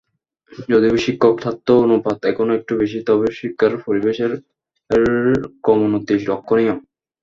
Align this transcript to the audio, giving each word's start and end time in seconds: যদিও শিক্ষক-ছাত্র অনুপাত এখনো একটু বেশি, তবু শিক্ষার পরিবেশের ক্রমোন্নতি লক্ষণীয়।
যদিও 0.69 0.95
শিক্ষক-ছাত্র 0.97 1.69
অনুপাত 1.83 2.19
এখনো 2.25 2.51
একটু 2.55 2.73
বেশি, 2.81 2.99
তবু 3.07 3.23
শিক্ষার 3.39 3.73
পরিবেশের 3.85 4.31
ক্রমোন্নতি 5.63 6.13
লক্ষণীয়। 6.25 6.75